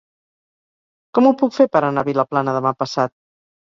Com 1.13 1.29
ho 1.29 1.35
puc 1.43 1.59
fer 1.59 1.69
per 1.79 1.85
anar 1.93 2.07
a 2.07 2.11
Vilaplana 2.13 2.61
demà 2.61 2.77
passat? 2.85 3.19